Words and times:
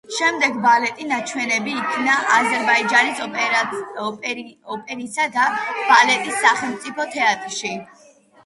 შემდეგ 0.13 0.53
ბალეტი 0.61 1.03
ნაჩვენები 1.09 1.75
იქნა 1.81 2.15
აზერბაიჯანის 2.37 3.21
ოპერისა 4.77 5.29
და 5.37 5.45
ბალეტის 5.93 6.41
სახელმწიფო 6.47 7.07
თეატრში. 7.19 7.77